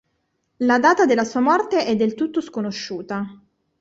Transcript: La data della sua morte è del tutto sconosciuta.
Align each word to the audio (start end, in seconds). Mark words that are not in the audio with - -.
La 0.57 0.79
data 0.79 1.05
della 1.05 1.23
sua 1.23 1.41
morte 1.41 1.85
è 1.85 1.95
del 1.95 2.15
tutto 2.15 2.41
sconosciuta. 2.41 3.23